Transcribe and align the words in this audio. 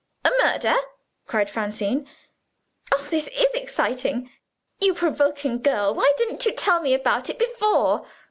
"A 0.25 0.31
murder?" 0.43 0.73
cried 1.27 1.47
Francine. 1.47 2.09
"Oh, 2.91 3.05
this 3.11 3.27
is 3.27 3.51
exciting! 3.53 4.31
You 4.79 4.95
provoking 4.95 5.61
girl, 5.61 5.93
why 5.93 6.11
didn't 6.17 6.43
you 6.43 6.53
tell 6.53 6.81
me 6.81 6.95
about 6.95 7.29
it 7.29 7.37
before?" 7.37 8.07